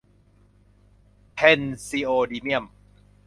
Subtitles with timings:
[1.33, 2.65] เพรซีโอดิเมียม